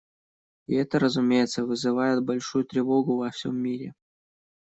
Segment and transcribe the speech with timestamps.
[0.65, 3.93] И это, разумеется, вызывает большую тревогу во всем мире.